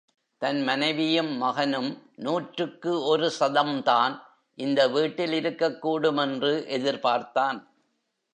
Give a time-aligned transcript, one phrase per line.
[0.37, 2.09] தன் மனைவியும், மகனும்
[2.15, 4.21] நூற்றுக்கு ஒரு சதம்தான்
[4.55, 7.67] இந்த வீட்டில் இருக்கக் கூடும் என்று எதிர்பார்த்தான்.